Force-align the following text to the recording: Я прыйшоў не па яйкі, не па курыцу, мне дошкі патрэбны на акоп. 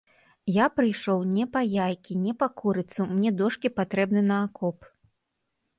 Я 0.53 0.65
прыйшоў 0.77 1.19
не 1.35 1.45
па 1.57 1.61
яйкі, 1.85 2.17
не 2.25 2.33
па 2.41 2.47
курыцу, 2.63 3.01
мне 3.13 3.29
дошкі 3.45 3.73
патрэбны 3.81 4.21
на 4.33 4.41
акоп. 4.49 4.91